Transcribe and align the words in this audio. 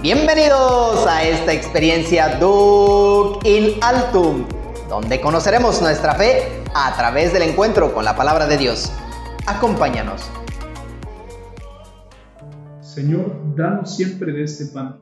Bienvenidos 0.00 1.08
a 1.08 1.24
esta 1.24 1.52
experiencia 1.52 2.38
Duc 2.38 3.44
in 3.44 3.82
Altum, 3.82 4.44
donde 4.88 5.20
conoceremos 5.20 5.82
nuestra 5.82 6.14
fe 6.14 6.62
a 6.72 6.96
través 6.96 7.32
del 7.32 7.42
encuentro 7.42 7.92
con 7.92 8.04
la 8.04 8.14
palabra 8.14 8.46
de 8.46 8.58
Dios. 8.58 8.92
Acompáñanos. 9.48 10.30
Señor, 12.80 13.56
danos 13.56 13.96
siempre 13.96 14.32
de 14.32 14.44
este 14.44 14.72
pan. 14.72 15.00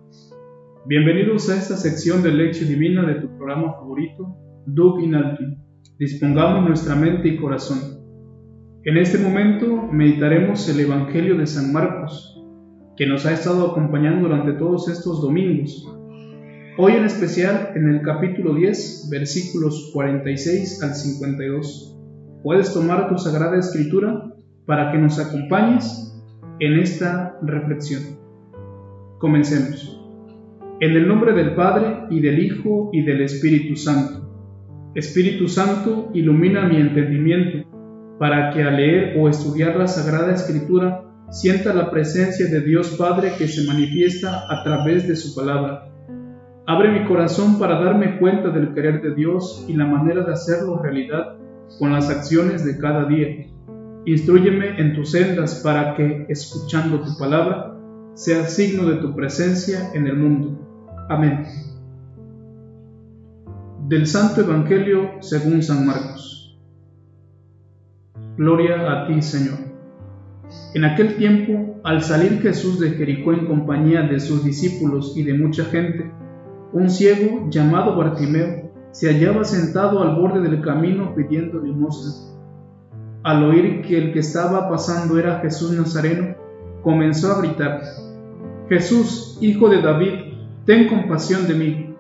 Bienvenidos 0.87 1.51
a 1.51 1.57
esta 1.57 1.77
sección 1.77 2.23
de 2.23 2.33
lección 2.33 2.71
divina 2.71 3.07
de 3.07 3.17
tu 3.17 3.29
programa 3.37 3.75
favorito, 3.75 4.35
Duc 4.65 5.03
in 5.03 5.15
Altum. 5.15 5.59
Dispongamos 5.99 6.67
nuestra 6.67 6.95
mente 6.95 7.29
y 7.29 7.37
corazón. 7.37 8.01
En 8.85 8.97
este 8.97 9.19
momento 9.19 9.67
meditaremos 9.93 10.67
el 10.71 10.81
Evangelio 10.81 11.37
de 11.37 11.47
San 11.47 11.71
Marcos, 11.71 12.36
que 12.97 13.07
nos 13.07 13.27
ha 13.27 13.33
estado 13.33 13.71
acompañando 13.71 14.29
durante 14.29 14.53
todos 14.55 14.89
estos 14.89 15.21
domingos. 15.21 15.87
Hoy 16.79 16.93
en 16.93 17.05
especial 17.05 17.73
en 17.75 17.89
el 17.91 18.03
capítulo 18.03 18.55
10, 18.55 19.09
versículos 19.11 19.91
46 19.93 20.83
al 20.83 20.95
52. 20.95 21.99
Puedes 22.43 22.73
tomar 22.73 23.09
tu 23.09 23.19
Sagrada 23.19 23.59
Escritura 23.59 24.33
para 24.65 24.93
que 24.93 24.99
nos 24.99 25.19
acompañes 25.19 26.15
en 26.59 26.79
esta 26.79 27.39
reflexión. 27.43 28.03
Comencemos. 29.19 29.93
En 30.81 30.93
el 30.93 31.07
nombre 31.07 31.33
del 31.33 31.55
Padre 31.55 32.05
y 32.11 32.21
del 32.21 32.39
Hijo 32.39 32.91
y 32.93 33.03
del 33.03 33.23
Espíritu 33.23 33.77
Santo. 33.77 34.27
Espíritu 34.95 35.49
Santo, 35.49 36.11
ilumina 36.15 36.67
mi 36.67 36.77
entendimiento 36.77 37.69
para 38.19 38.51
que 38.51 38.63
al 38.63 38.77
leer 38.77 39.19
o 39.19 39.29
estudiar 39.29 39.77
la 39.77 39.87
Sagrada 39.87 40.33
Escritura 40.33 41.03
sienta 41.31 41.75
la 41.75 41.91
presencia 41.91 42.47
de 42.47 42.61
Dios 42.61 42.97
Padre 42.99 43.33
que 43.37 43.49
se 43.49 43.67
manifiesta 43.67 44.45
a 44.49 44.63
través 44.63 45.09
de 45.09 45.17
su 45.17 45.35
palabra. 45.35 45.89
Abre 46.67 46.91
mi 46.91 47.07
corazón 47.07 47.59
para 47.59 47.81
darme 47.83 48.19
cuenta 48.19 48.51
del 48.51 48.75
querer 48.75 49.03
de 49.03 49.15
Dios 49.15 49.65
y 49.69 49.75
la 49.75 49.87
manera 49.87 50.25
de 50.25 50.33
hacerlo 50.33 50.83
realidad 50.83 51.37
con 51.79 51.93
las 51.93 52.11
acciones 52.11 52.65
de 52.65 52.79
cada 52.79 53.05
día. 53.07 53.47
Instruyeme 54.05 54.81
en 54.81 54.95
tus 54.95 55.13
sendas 55.13 55.61
para 55.65 55.95
que, 55.95 56.27
escuchando 56.29 57.01
tu 57.01 57.17
palabra, 57.19 57.77
sea 58.15 58.47
signo 58.47 58.89
de 58.89 58.97
tu 58.97 59.15
presencia 59.15 59.91
en 59.95 60.07
el 60.07 60.17
mundo. 60.17 60.59
Amén. 61.09 61.45
Del 63.89 64.07
Santo 64.07 64.41
Evangelio 64.41 65.11
según 65.21 65.63
San 65.63 65.87
Marcos. 65.87 66.59
Gloria 68.37 68.93
a 68.93 69.07
ti, 69.07 69.23
Señor. 69.23 69.66
En 70.75 70.85
aquel 70.85 71.17
tiempo, 71.17 71.81
al 71.85 72.03
salir 72.03 72.41
Jesús 72.41 72.79
de 72.79 72.91
Jericó 72.91 73.33
en 73.33 73.47
compañía 73.47 74.03
de 74.03 74.21
sus 74.21 74.45
discípulos 74.45 75.17
y 75.17 75.23
de 75.23 75.35
mucha 75.35 75.65
gente, 75.65 76.11
un 76.73 76.91
ciego 76.91 77.49
llamado 77.49 77.97
Bartimeo 77.97 78.71
se 78.93 79.09
hallaba 79.13 79.45
sentado 79.45 80.03
al 80.03 80.17
borde 80.17 80.41
del 80.41 80.61
camino 80.61 81.15
pidiendo 81.15 81.61
limosna. 81.61 82.13
Al 83.23 83.45
oír 83.45 83.83
que 83.83 83.99
el 83.99 84.13
que 84.13 84.21
estaba 84.21 84.69
pasando 84.69 85.19
era 85.19 85.41
Jesús 85.41 85.73
Nazareno, 85.73 86.37
comenzó 86.83 87.33
a 87.33 87.41
gritar, 87.41 87.83
Jesús, 88.69 89.39
hijo 89.41 89.69
de 89.69 89.81
David, 89.81 90.13
ten 90.65 90.89
compasión 90.89 91.47
de 91.47 91.55
mí. 91.55 91.95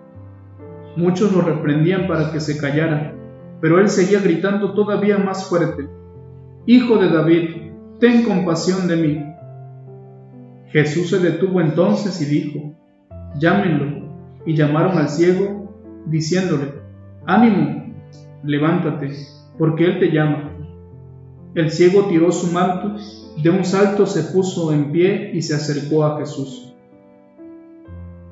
Muchos 0.96 1.32
lo 1.32 1.42
reprendían 1.42 2.06
para 2.06 2.32
que 2.32 2.40
se 2.40 2.58
callara, 2.58 3.14
pero 3.60 3.78
él 3.80 3.88
seguía 3.88 4.20
gritando 4.20 4.74
todavía 4.74 5.18
más 5.18 5.48
fuerte, 5.48 5.88
Hijo 6.68 6.96
de 6.98 7.08
David, 7.10 7.50
ten 7.98 8.24
compasión 8.24 8.88
de 8.88 8.96
mí. 8.96 9.26
Jesús 10.66 11.10
se 11.10 11.18
detuvo 11.18 11.60
entonces 11.60 12.20
y 12.20 12.24
dijo, 12.24 12.74
llámenlo. 13.38 14.06
Y 14.44 14.54
llamaron 14.54 14.96
al 14.98 15.08
ciego, 15.08 15.72
diciéndole, 16.06 16.74
ánimo, 17.26 17.94
levántate, 18.44 19.10
porque 19.58 19.84
él 19.86 19.98
te 19.98 20.12
llama. 20.12 20.52
El 21.54 21.70
ciego 21.70 22.06
tiró 22.06 22.30
su 22.30 22.52
manto, 22.52 22.96
de 23.42 23.50
un 23.50 23.64
salto 23.64 24.06
se 24.06 24.22
puso 24.32 24.72
en 24.72 24.92
pie 24.92 25.30
y 25.34 25.42
se 25.42 25.54
acercó 25.54 26.04
a 26.04 26.18
Jesús. 26.18 26.74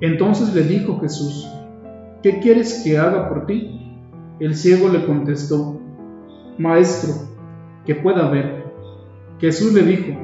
Entonces 0.00 0.54
le 0.54 0.62
dijo 0.62 1.00
Jesús, 1.00 1.48
¿qué 2.22 2.38
quieres 2.40 2.82
que 2.84 2.98
haga 2.98 3.28
por 3.28 3.46
ti? 3.46 3.98
El 4.40 4.54
ciego 4.54 4.88
le 4.88 5.06
contestó, 5.06 5.80
Maestro, 6.58 7.14
que 7.86 7.94
pueda 7.94 8.28
ver. 8.28 8.63
Jesús 9.40 9.72
le 9.72 9.82
dijo, 9.82 10.18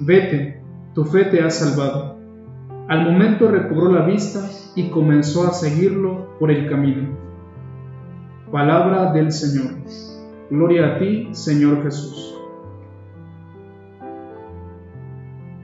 vete, 0.00 0.62
tu 0.94 1.04
fe 1.04 1.24
te 1.24 1.42
ha 1.42 1.50
salvado. 1.50 2.18
Al 2.88 3.10
momento 3.10 3.50
recobró 3.50 3.90
la 3.90 4.04
vista 4.04 4.48
y 4.76 4.90
comenzó 4.90 5.46
a 5.48 5.52
seguirlo 5.52 6.36
por 6.38 6.50
el 6.50 6.68
camino. 6.68 7.08
Palabra 8.50 9.12
del 9.12 9.32
Señor. 9.32 9.72
Gloria 10.50 10.94
a 10.94 10.98
ti, 10.98 11.28
Señor 11.32 11.82
Jesús. 11.82 12.30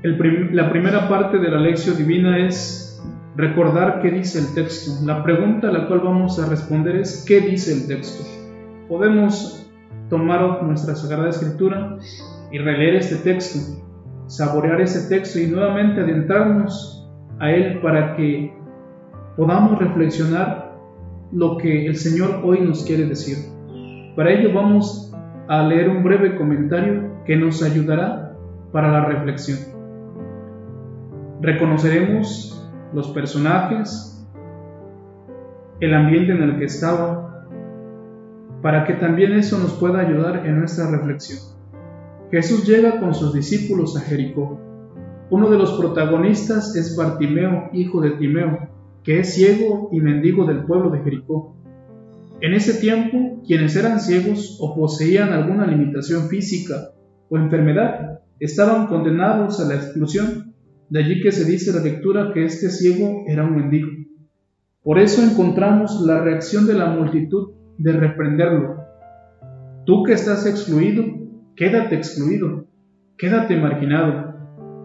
la 0.03 0.71
primera 0.71 1.11
parte 1.11 1.39
de 1.39 1.51
la 1.51 1.59
lección 1.59 1.95
divina 1.99 2.39
es 2.39 3.03
recordar 3.37 4.01
qué 4.01 4.11
dice 4.11 4.39
el 4.39 4.55
texto. 4.55 5.05
La 5.05 5.23
pregunta 5.23 5.69
a 5.69 5.73
la 5.73 5.87
cual 5.87 6.01
vamos 6.01 6.39
a 6.39 6.49
responder 6.49 6.97
es 6.97 7.25
¿qué 7.27 7.41
dice 7.41 7.73
el 7.75 7.87
texto? 7.87 8.25
Podemos 8.89 9.71
tomar 10.09 10.63
nuestra 10.63 10.95
Sagrada 10.95 11.29
Escritura 11.29 11.99
y 12.51 12.59
releer 12.59 12.97
este 12.97 13.17
texto, 13.17 13.59
saborear 14.27 14.81
ese 14.81 15.09
texto 15.09 15.39
y 15.39 15.47
nuevamente 15.47 16.01
adentrarnos 16.01 17.09
a 17.39 17.51
él 17.51 17.81
para 17.81 18.17
que 18.17 18.53
podamos 19.37 19.79
reflexionar 19.79 20.73
lo 21.33 21.57
que 21.57 21.87
el 21.87 21.97
Señor 21.97 22.41
hoy 22.45 22.61
nos 22.61 22.85
quiere 22.85 23.07
decir. 23.07 23.37
Para 24.17 24.33
ello 24.33 24.53
vamos 24.53 25.15
a 25.49 25.63
leer 25.63 25.89
un 25.89 26.03
breve 26.03 26.37
comentario 26.37 27.11
que 27.25 27.37
nos 27.37 27.63
ayudará 27.63 28.37
para 28.73 28.91
la 28.91 29.05
reflexión. 29.05 29.59
Reconoceremos 31.41 32.71
los 32.93 33.09
personajes, 33.09 34.29
el 35.81 35.95
ambiente 35.95 36.33
en 36.33 36.43
el 36.43 36.59
que 36.59 36.65
estaba, 36.67 37.47
para 38.63 38.85
que 38.85 38.95
también 38.95 39.33
eso 39.33 39.59
nos 39.59 39.73
pueda 39.75 40.01
ayudar 40.01 40.47
en 40.47 40.59
nuestra 40.59 40.91
reflexión. 40.91 41.39
Jesús 42.31 42.65
llega 42.65 43.01
con 43.01 43.13
sus 43.13 43.35
discípulos 43.35 43.97
a 43.97 44.01
Jericó. 44.01 44.61
Uno 45.31 45.51
de 45.51 45.59
los 45.59 45.73
protagonistas 45.73 46.77
es 46.77 46.97
Bartimeo, 46.97 47.71
hijo 47.73 48.01
de 48.01 48.11
Timeo, 48.13 48.69
que 49.03 49.19
es 49.19 49.35
ciego 49.35 49.89
y 49.93 50.01
mendigo 50.01 50.45
del 50.45 50.65
pueblo 50.65 50.91
de 50.91 51.01
Jericó. 51.01 51.57
En 52.41 52.55
ese 52.55 52.75
tiempo, 52.75 53.43
quienes 53.45 53.75
eran 53.75 54.01
ciegos 54.01 54.59
o 54.61 54.77
poseían 54.77 55.33
alguna 55.33 55.67
limitación 55.67 56.29
física 56.29 56.93
o 57.29 57.37
enfermedad 57.37 58.21
estaban 58.39 58.87
condenados 58.87 59.59
a 59.61 59.69
la 59.69 59.75
exclusión. 59.75 60.55
De 60.89 61.01
allí 61.01 61.21
que 61.21 61.33
se 61.33 61.45
dice 61.45 61.73
la 61.73 61.83
lectura 61.83 62.33
que 62.33 62.45
este 62.45 62.71
ciego 62.71 63.25
era 63.27 63.45
un 63.45 63.57
mendigo. 63.57 63.89
Por 64.83 64.99
eso 64.99 65.23
encontramos 65.23 66.01
la 66.03 66.21
reacción 66.23 66.67
de 66.67 66.75
la 66.75 66.87
multitud 66.87 67.53
de 67.77 67.93
reprenderlo. 67.93 68.77
Tú 69.85 70.05
que 70.05 70.13
estás 70.13 70.47
excluido, 70.47 71.05
quédate 71.57 71.97
excluido, 71.97 72.67
quédate 73.17 73.57
marginado. 73.57 74.35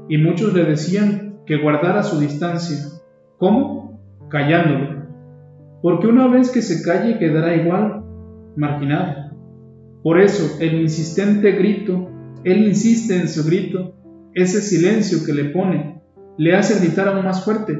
Y 0.09 0.17
muchos 0.17 0.53
le 0.53 0.63
decían 0.65 1.39
que 1.45 1.57
guardara 1.57 2.03
su 2.03 2.19
distancia. 2.19 2.77
¿Cómo? 3.37 3.99
Callándolo. 4.29 5.05
Porque 5.81 6.07
una 6.07 6.27
vez 6.27 6.51
que 6.51 6.61
se 6.61 6.83
calle 6.83 7.19
quedará 7.19 7.55
igual, 7.55 8.03
marginado. 8.55 9.31
Por 10.03 10.19
eso 10.19 10.57
el 10.59 10.81
insistente 10.81 11.51
grito, 11.53 12.09
él 12.43 12.67
insiste 12.67 13.19
en 13.19 13.27
su 13.27 13.43
grito, 13.45 13.95
ese 14.33 14.61
silencio 14.61 15.25
que 15.25 15.33
le 15.33 15.45
pone, 15.45 16.01
le 16.37 16.55
hace 16.55 16.79
gritar 16.79 17.07
aún 17.07 17.23
más 17.23 17.43
fuerte. 17.43 17.79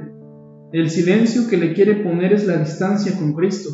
El 0.72 0.90
silencio 0.90 1.48
que 1.50 1.58
le 1.58 1.74
quiere 1.74 1.96
poner 1.96 2.34
es 2.34 2.48
la 2.48 2.58
distancia 2.58 3.18
con 3.18 3.34
Cristo. 3.34 3.70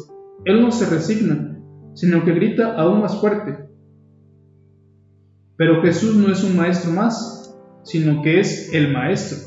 Él 0.46 0.62
no 0.62 0.72
se 0.72 0.90
resigna, 0.90 1.57
sino 1.94 2.24
que 2.24 2.34
grita 2.34 2.75
aún 2.75 3.02
más 3.02 3.19
fuerte. 3.22 3.70
Pero 5.57 5.81
Jesús 5.81 6.15
no 6.15 6.31
es 6.31 6.44
un 6.44 6.57
maestro 6.57 6.92
más, 6.92 7.56
sino 7.83 8.21
que 8.21 8.39
es 8.39 8.74
el 8.74 8.92
maestro. 8.92 9.38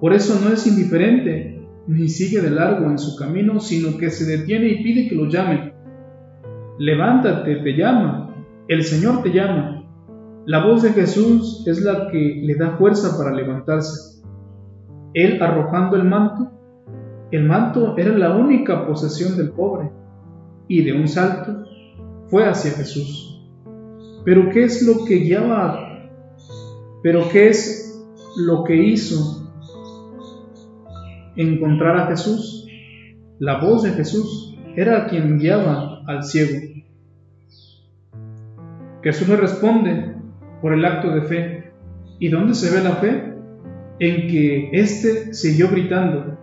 Por 0.00 0.12
eso 0.12 0.38
no 0.42 0.52
es 0.52 0.66
indiferente 0.66 1.54
ni 1.86 2.08
sigue 2.08 2.40
de 2.40 2.50
largo 2.50 2.86
en 2.86 2.98
su 2.98 3.16
camino, 3.16 3.60
sino 3.60 3.98
que 3.98 4.10
se 4.10 4.24
detiene 4.24 4.68
y 4.68 4.82
pide 4.82 5.08
que 5.08 5.14
lo 5.14 5.28
llamen. 5.28 5.72
Levántate, 6.78 7.56
te 7.56 7.76
llama, 7.76 8.34
el 8.68 8.82
Señor 8.84 9.22
te 9.22 9.30
llama. 9.30 9.84
La 10.46 10.64
voz 10.64 10.82
de 10.82 10.90
Jesús 10.90 11.64
es 11.66 11.82
la 11.82 12.08
que 12.10 12.42
le 12.44 12.54
da 12.54 12.76
fuerza 12.76 13.16
para 13.16 13.34
levantarse. 13.34 14.22
Él 15.14 15.40
arrojando 15.40 15.96
el 15.96 16.04
manto, 16.04 16.50
el 17.30 17.44
manto 17.44 17.96
era 17.96 18.16
la 18.16 18.36
única 18.36 18.86
posesión 18.86 19.36
del 19.36 19.50
pobre, 19.50 19.90
y 20.68 20.82
de 20.82 20.92
un 20.92 21.06
salto 21.06 21.64
fue 22.28 22.46
hacia 22.46 22.72
Jesús. 22.72 23.33
Pero 24.24 24.50
¿qué 24.50 24.64
es 24.64 24.82
lo 24.82 25.04
que 25.04 25.16
guiaba? 25.16 26.10
¿Pero 27.02 27.28
qué 27.28 27.48
es 27.48 27.84
lo 28.36 28.64
que 28.64 28.76
hizo 28.76 29.44
encontrar 31.36 31.96
a 31.96 32.06
Jesús. 32.06 32.66
La 33.38 33.58
voz 33.58 33.82
de 33.82 33.90
Jesús 33.90 34.56
era 34.76 35.06
quien 35.06 35.38
guiaba 35.38 36.02
al 36.06 36.22
ciego. 36.22 36.60
Jesús 39.02 39.28
le 39.28 39.36
responde 39.36 40.14
por 40.62 40.72
el 40.72 40.84
acto 40.84 41.10
de 41.10 41.22
fe. 41.22 41.72
¿Y 42.18 42.28
dónde 42.28 42.54
se 42.54 42.74
ve 42.74 42.82
la 42.82 42.96
fe? 42.96 43.34
En 43.98 44.28
que 44.28 44.70
éste 44.72 45.34
siguió 45.34 45.68
gritando. 45.68 46.38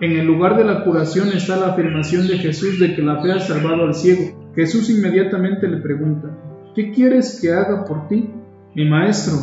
En 0.00 0.12
el 0.12 0.26
lugar 0.26 0.56
de 0.56 0.64
la 0.64 0.84
curación 0.84 1.28
está 1.28 1.56
la 1.56 1.68
afirmación 1.68 2.26
de 2.26 2.38
Jesús 2.38 2.80
de 2.80 2.94
que 2.94 3.02
la 3.02 3.22
fe 3.22 3.32
ha 3.32 3.40
salvado 3.40 3.84
al 3.84 3.94
ciego. 3.94 4.52
Jesús 4.54 4.90
inmediatamente 4.90 5.68
le 5.68 5.78
pregunta, 5.78 6.28
¿qué 6.74 6.92
quieres 6.92 7.40
que 7.40 7.52
haga 7.52 7.84
por 7.84 8.08
ti? 8.08 8.30
Mi 8.74 8.88
maestro, 8.88 9.36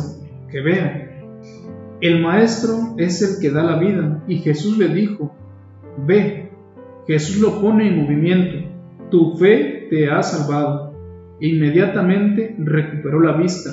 que 0.50 0.60
vea. 0.60 1.06
El 2.00 2.22
maestro 2.22 2.94
es 2.96 3.22
el 3.22 3.40
que 3.40 3.50
da 3.50 3.62
la 3.62 3.78
vida 3.78 4.22
y 4.26 4.38
Jesús 4.38 4.78
le 4.78 4.88
dijo, 4.88 5.32
ve. 6.06 6.50
Jesús 7.06 7.40
lo 7.40 7.60
pone 7.60 7.88
en 7.88 8.02
movimiento, 8.02 8.68
tu 9.10 9.36
fe 9.36 9.88
te 9.90 10.10
ha 10.10 10.22
salvado. 10.22 10.94
Inmediatamente 11.40 12.54
recuperó 12.58 13.20
la 13.20 13.32
vista. 13.32 13.70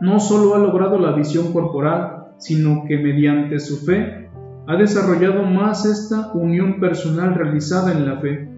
No 0.00 0.18
solo 0.18 0.54
ha 0.54 0.58
logrado 0.58 0.98
la 0.98 1.12
visión 1.12 1.52
corporal, 1.52 2.28
sino 2.38 2.84
que 2.86 2.98
mediante 2.98 3.58
su 3.58 3.84
fe 3.84 4.28
ha 4.66 4.76
desarrollado 4.76 5.42
más 5.42 5.84
esta 5.84 6.32
unión 6.32 6.80
personal 6.80 7.34
realizada 7.34 7.92
en 7.92 8.06
la 8.06 8.16
fe. 8.16 8.48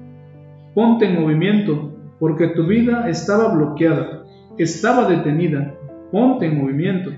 Ponte 0.75 1.07
en 1.07 1.21
movimiento, 1.21 1.96
porque 2.19 2.49
tu 2.49 2.67
vida 2.67 3.09
estaba 3.09 3.55
bloqueada, 3.55 4.25
estaba 4.59 5.09
detenida. 5.09 5.75
Ponte 6.11 6.47
en 6.47 6.63
movimiento 6.63 7.11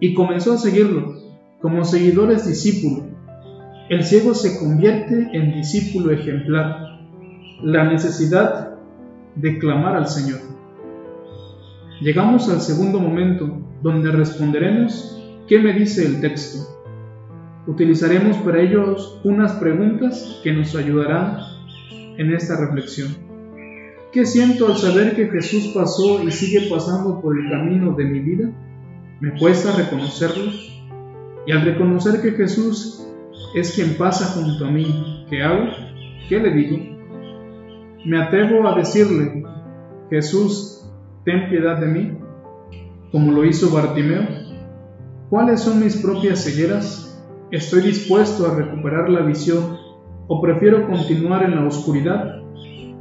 y 0.00 0.14
comenzó 0.14 0.54
a 0.54 0.58
seguirlo, 0.58 1.14
como 1.60 1.84
seguidores 1.84 2.46
discípulo. 2.46 3.04
El 3.88 4.04
ciego 4.04 4.34
se 4.34 4.58
convierte 4.58 5.28
en 5.32 5.54
discípulo 5.54 6.12
ejemplar. 6.12 7.00
La 7.62 7.84
necesidad 7.84 8.76
de 9.34 9.58
clamar 9.58 9.96
al 9.96 10.06
Señor. 10.06 10.40
Llegamos 12.00 12.48
al 12.48 12.60
segundo 12.60 13.00
momento, 13.00 13.60
donde 13.82 14.12
responderemos 14.12 15.20
qué 15.48 15.58
me 15.58 15.72
dice 15.72 16.06
el 16.06 16.20
texto. 16.20 16.78
Utilizaremos 17.66 18.36
para 18.38 18.60
ellos 18.60 19.20
unas 19.24 19.52
preguntas 19.54 20.40
que 20.42 20.52
nos 20.52 20.74
ayudarán 20.76 21.38
en 22.16 22.32
esta 22.32 22.56
reflexión. 22.56 23.27
¿Qué 24.12 24.24
siento 24.24 24.68
al 24.68 24.76
saber 24.78 25.14
que 25.14 25.28
Jesús 25.28 25.72
pasó 25.74 26.22
y 26.22 26.30
sigue 26.30 26.68
pasando 26.70 27.20
por 27.20 27.38
el 27.38 27.50
camino 27.50 27.92
de 27.92 28.04
mi 28.04 28.20
vida? 28.20 28.50
Me 29.20 29.38
cuesta 29.38 29.76
reconocerlo. 29.76 30.50
Y 31.46 31.52
al 31.52 31.62
reconocer 31.62 32.22
que 32.22 32.32
Jesús 32.32 33.06
es 33.54 33.74
quien 33.74 33.98
pasa 33.98 34.26
junto 34.32 34.64
a 34.64 34.70
mí, 34.70 35.26
¿qué 35.28 35.42
hago? 35.42 35.66
¿Qué 36.26 36.38
le 36.38 36.50
digo? 36.52 36.78
Me 38.06 38.22
atrevo 38.22 38.66
a 38.66 38.76
decirle, 38.76 39.44
Jesús, 40.08 40.90
ten 41.24 41.50
piedad 41.50 41.78
de 41.78 41.86
mí, 41.86 42.18
como 43.12 43.32
lo 43.32 43.44
hizo 43.44 43.70
Bartimeo. 43.70 44.26
¿Cuáles 45.28 45.60
son 45.60 45.80
mis 45.80 45.98
propias 45.98 46.44
cegueras? 46.44 47.22
¿Estoy 47.50 47.82
dispuesto 47.82 48.46
a 48.46 48.54
recuperar 48.54 49.10
la 49.10 49.20
visión 49.20 49.76
o 50.28 50.40
prefiero 50.40 50.86
continuar 50.86 51.42
en 51.44 51.56
la 51.56 51.66
oscuridad? 51.66 52.37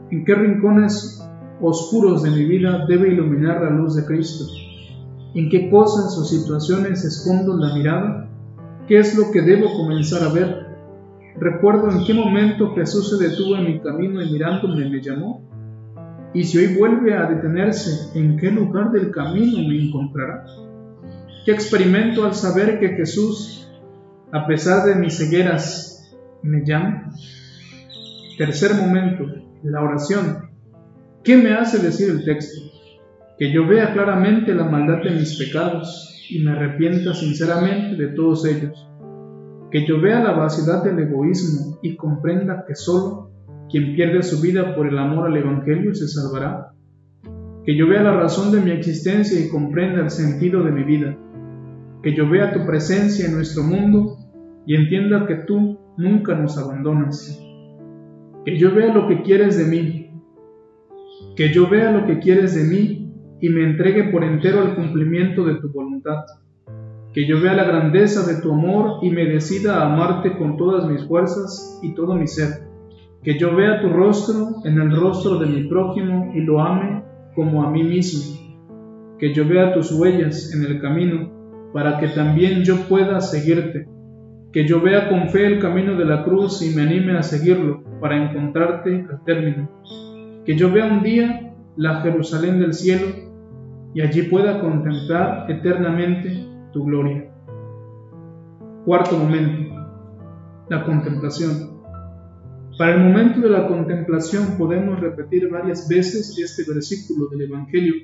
¿En 0.10 0.24
qué 0.24 0.36
rincones 0.36 1.22
oscuros 1.62 2.24
de 2.24 2.32
mi 2.32 2.46
vida 2.46 2.86
debe 2.88 3.10
iluminar 3.10 3.62
la 3.62 3.72
luz 3.72 3.96
de 3.96 4.06
Cristo? 4.06 4.46
¿En 5.34 5.50
qué 5.50 5.70
cosas 5.70 6.18
o 6.18 6.24
situaciones 6.24 7.04
escondo 7.04 7.58
la 7.58 7.76
mirada? 7.76 8.30
¿Qué 8.88 9.00
es 9.00 9.18
lo 9.18 9.32
que 9.32 9.42
debo 9.42 9.74
comenzar 9.76 10.24
a 10.24 10.32
ver? 10.32 10.68
Recuerdo 11.40 11.92
en 11.92 12.06
qué 12.06 12.14
momento 12.14 12.74
Jesús 12.74 13.10
se 13.10 13.28
detuvo 13.28 13.58
en 13.58 13.66
mi 13.66 13.80
camino 13.82 14.22
y 14.24 14.32
mirándome 14.32 14.90
me 14.90 15.02
llamó. 15.02 15.42
Y 16.34 16.44
si 16.46 16.58
hoy 16.58 16.78
vuelve 16.78 17.14
a 17.14 17.26
detenerse, 17.26 18.18
¿en 18.18 18.38
qué 18.38 18.50
lugar 18.50 18.92
del 18.92 19.12
camino 19.12 19.58
me 19.68 19.88
encontrará? 19.88 20.46
¿Qué 21.46 21.52
experimento 21.52 22.24
al 22.26 22.34
saber 22.34 22.80
que 22.80 22.90
Jesús, 22.90 23.70
a 24.32 24.48
pesar 24.48 24.86
de 24.86 24.96
mis 24.96 25.18
cegueras, 25.18 26.16
me 26.44 26.64
llama? 26.66 27.12
Tercer 28.38 28.74
momento, 28.76 29.26
la 29.64 29.82
oración. 29.82 30.50
¿Qué 31.24 31.38
me 31.38 31.54
hace 31.54 31.80
decir 31.80 32.10
el 32.10 32.24
texto? 32.24 32.68
que 33.38 33.52
yo 33.52 33.68
vea 33.68 33.94
claramente 33.94 34.54
la 34.54 34.66
maldad 34.66 35.04
de 35.04 35.12
mis 35.12 35.38
pecados 35.38 36.26
y 36.30 36.40
me 36.40 36.52
arrepienta 36.52 37.14
sinceramente 37.14 37.96
de 37.96 38.08
todos 38.14 38.46
ellos, 38.46 38.90
que 39.72 39.86
yo 39.86 40.02
vea 40.02 40.24
la 40.24 40.32
vaciedad 40.32 40.84
del 40.84 41.00
egoísmo 41.00 41.78
y 41.84 41.96
comprenda 41.96 42.66
que 42.68 42.74
solo 42.74 43.32
quien 43.70 43.96
pierde 43.96 44.24
su 44.24 44.42
vida 44.42 44.76
por 44.76 44.88
el 44.88 44.98
amor 44.98 45.28
al 45.28 45.38
Evangelio 45.38 45.94
se 45.94 46.08
salvará, 46.08 46.72
que 47.64 47.76
yo 47.76 47.88
vea 47.88 48.02
la 48.02 48.14
razón 48.14 48.52
de 48.52 48.62
mi 48.62 48.72
existencia 48.72 49.40
y 49.40 49.50
comprenda 49.50 50.02
el 50.02 50.10
sentido 50.10 50.64
de 50.64 50.72
mi 50.72 50.84
vida, 50.84 51.16
que 52.02 52.16
yo 52.16 52.28
vea 52.28 52.54
tu 52.54 52.66
presencia 52.66 53.28
en 53.28 53.36
nuestro 53.36 53.64
mundo 53.64 54.18
y 54.66 54.76
entienda 54.76 55.28
que 55.28 55.36
tú 55.36 55.80
nunca 55.98 56.34
nos 56.34 56.58
abandonas, 56.58 57.40
que 58.48 58.58
yo 58.58 58.74
vea 58.74 58.94
lo 58.94 59.10
que 59.10 59.24
quieres 59.24 59.58
de 59.58 59.66
mí, 59.66 60.10
que 61.36 61.52
yo 61.52 61.68
vea 61.68 61.92
lo 61.92 62.06
que 62.08 62.20
quieres 62.20 62.56
de 62.56 62.64
mí 62.64 63.12
y 63.42 63.50
me 63.50 63.66
entregue 63.66 64.06
por 64.06 64.24
entero 64.24 64.62
al 64.62 64.74
cumplimiento 64.74 65.44
de 65.44 65.56
tu 65.56 65.70
voluntad. 65.70 66.24
Que 67.14 67.28
yo 67.28 67.42
vea 67.42 67.52
la 67.56 67.66
grandeza 67.66 68.26
de 68.26 68.42
tu 68.42 68.54
amor 68.54 69.00
y 69.02 69.10
me 69.10 69.26
decida 69.26 69.82
a 69.82 69.92
amarte 69.94 70.38
con 70.38 70.56
todas 70.56 70.90
mis 70.90 71.04
fuerzas 71.10 71.78
y 71.84 71.94
todo 71.94 72.16
mi 72.16 72.26
ser. 72.26 72.70
Que 73.22 73.38
yo 73.38 73.54
vea 73.54 73.82
tu 73.82 73.90
rostro 73.90 74.64
en 74.64 74.80
el 74.80 74.96
rostro 74.96 75.40
de 75.40 75.48
mi 75.48 75.68
prójimo 75.68 76.32
y 76.34 76.40
lo 76.40 76.62
ame 76.62 77.04
como 77.36 77.64
a 77.64 77.70
mí 77.70 77.84
mismo. 77.84 78.34
Que 79.20 79.34
yo 79.34 79.46
vea 79.46 79.74
tus 79.74 79.92
huellas 79.92 80.54
en 80.54 80.64
el 80.64 80.80
camino 80.80 81.34
para 81.74 82.00
que 82.00 82.08
también 82.08 82.64
yo 82.64 82.78
pueda 82.88 83.20
seguirte. 83.20 83.90
Que 84.52 84.68
yo 84.68 84.82
vea 84.82 85.10
con 85.10 85.30
fe 85.30 85.46
el 85.46 85.60
camino 85.60 85.96
de 85.96 86.06
la 86.06 86.24
cruz 86.24 86.62
y 86.62 86.76
me 86.76 86.84
anime 86.84 87.18
a 87.18 87.24
seguirlo 87.24 87.84
para 88.00 88.18
encontrarte 88.18 89.06
al 89.10 89.24
término. 89.24 89.70
Que 90.46 90.56
yo 90.56 90.72
vea 90.72 90.86
un 90.86 91.04
día 91.04 91.54
la 91.76 92.02
Jerusalén 92.02 92.60
del 92.60 92.74
cielo 92.74 93.08
y 93.94 94.02
allí 94.02 94.24
pueda 94.24 94.60
contemplar 94.60 95.50
eternamente 95.50 96.46
tu 96.72 96.86
gloria. 96.86 97.30
Cuarto 98.86 99.18
momento, 99.18 99.76
la 100.70 100.84
contemplación. 100.86 101.78
Para 102.78 102.94
el 102.94 103.04
momento 103.04 103.42
de 103.42 103.50
la 103.50 103.68
contemplación 103.68 104.58
podemos 104.58 105.00
repetir 105.00 105.50
varias 105.50 105.90
veces 105.90 106.38
este 106.38 106.72
versículo 106.72 107.28
del 107.30 107.50
Evangelio 107.50 107.96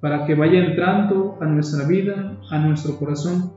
para 0.00 0.24
que 0.26 0.34
vaya 0.34 0.64
entrando 0.64 1.36
a 1.40 1.44
nuestra 1.44 1.86
vida, 1.86 2.38
a 2.50 2.58
nuestro 2.58 2.98
corazón. 2.98 3.52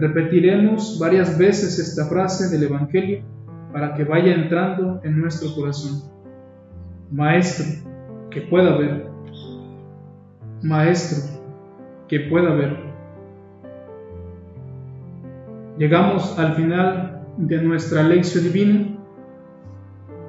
Repetiremos 0.00 0.98
varias 0.98 1.36
veces 1.36 1.78
esta 1.78 2.06
frase 2.06 2.48
del 2.48 2.64
Evangelio 2.64 3.22
para 3.72 3.94
que 3.94 4.04
vaya 4.04 4.34
entrando 4.34 5.00
en 5.04 5.20
nuestro 5.20 5.54
corazón. 5.54 6.02
Maestro, 7.10 7.66
que 8.30 8.40
pueda 8.42 8.76
ver 8.78 9.10
Maestro, 10.62 11.40
que 12.06 12.20
pueda 12.20 12.52
ver. 12.54 12.76
Llegamos 15.78 16.38
al 16.38 16.54
final 16.54 17.22
de 17.38 17.62
nuestra 17.62 18.02
lección 18.02 18.44
divina. 18.44 18.98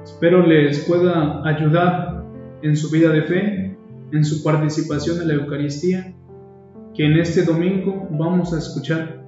Espero 0.02 0.46
les 0.46 0.86
pueda 0.86 1.46
ayudar 1.46 2.24
en 2.62 2.76
su 2.76 2.90
vida 2.90 3.10
de 3.10 3.22
fe, 3.22 3.76
en 4.12 4.24
su 4.24 4.42
participación 4.42 5.20
en 5.20 5.28
la 5.28 5.34
Eucaristía, 5.34 6.14
que 6.94 7.04
en 7.04 7.18
este 7.18 7.44
domingo 7.44 8.08
vamos 8.10 8.54
a 8.54 8.58
escuchar, 8.58 9.21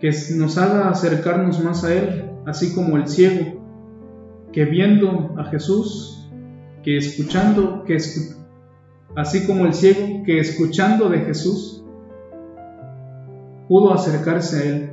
que 0.00 0.10
nos 0.36 0.58
haga 0.58 0.88
acercarnos 0.88 1.62
más 1.62 1.84
a 1.84 1.94
Él, 1.94 2.30
así 2.46 2.74
como 2.74 2.96
el 2.96 3.06
ciego, 3.06 3.60
que 4.52 4.64
viendo 4.64 5.34
a 5.38 5.44
Jesús, 5.44 6.30
que 6.84 6.98
escuchando, 6.98 7.84
que, 7.84 7.96
así 9.16 9.46
como 9.46 9.64
el 9.64 9.72
ciego 9.72 10.22
que 10.24 10.38
escuchando 10.38 11.08
de 11.08 11.20
Jesús 11.20 11.82
pudo 13.68 13.94
acercarse 13.94 14.56
a 14.56 14.64
él, 14.64 14.90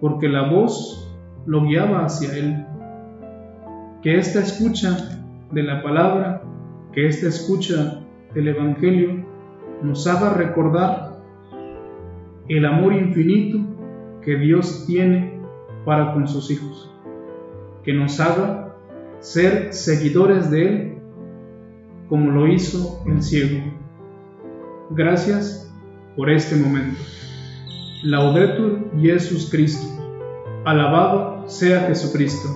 porque 0.00 0.28
la 0.28 0.48
voz 0.50 1.12
lo 1.46 1.64
guiaba 1.64 2.04
hacia 2.04 2.36
él. 2.36 2.64
Que 4.02 4.18
esta 4.18 4.40
escucha 4.40 5.20
de 5.50 5.62
la 5.62 5.82
palabra, 5.82 6.42
que 6.92 7.08
esta 7.08 7.28
escucha 7.28 8.00
del 8.34 8.48
Evangelio 8.48 9.26
nos 9.82 10.06
haga 10.06 10.34
recordar 10.34 11.16
el 12.48 12.64
amor 12.64 12.92
infinito 12.92 13.58
que 14.26 14.36
Dios 14.36 14.84
tiene 14.86 15.40
para 15.84 16.12
con 16.12 16.26
sus 16.26 16.50
hijos, 16.50 16.90
que 17.84 17.94
nos 17.94 18.18
haga 18.18 18.74
ser 19.20 19.72
seguidores 19.72 20.50
de 20.50 20.66
Él 20.66 20.98
como 22.08 22.32
lo 22.32 22.48
hizo 22.48 23.02
el 23.06 23.22
ciego. 23.22 23.62
Gracias 24.90 25.72
por 26.16 26.28
este 26.28 26.56
momento. 26.56 27.00
Laudetur 28.02 28.90
Jesus 29.00 29.48
Cristo. 29.48 29.86
Alabado 30.64 31.48
sea 31.48 31.82
Jesucristo. 31.82 32.48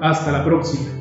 Hasta 0.00 0.30
la 0.30 0.44
próxima. 0.44 0.97